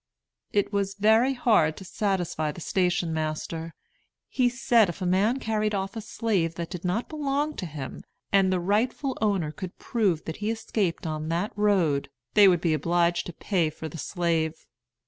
It 0.51 0.73
was 0.73 0.95
very 0.95 1.35
hard 1.35 1.77
to 1.77 1.85
satisfy 1.85 2.51
the 2.51 2.59
station 2.59 3.13
master. 3.13 3.75
He 4.29 4.49
said 4.49 4.89
if 4.89 4.99
a 4.99 5.05
man 5.05 5.37
carried 5.37 5.75
off 5.75 5.95
a 5.95 6.01
slave 6.01 6.55
that 6.55 6.71
did 6.71 6.83
not 6.83 7.07
belong 7.07 7.55
to 7.57 7.67
him, 7.67 8.03
and 8.31 8.51
the 8.51 8.59
rightful 8.59 9.15
owner 9.21 9.51
could 9.51 9.77
prove 9.77 10.25
that 10.25 10.37
he 10.37 10.49
escaped 10.49 11.05
on 11.05 11.29
that 11.29 11.51
road, 11.55 12.09
they 12.33 12.47
would 12.47 12.61
be 12.61 12.73
obliged 12.73 13.27
to 13.27 13.33
pay 13.33 13.69
for 13.69 13.87
the 13.87 13.99
slave. 13.99 14.65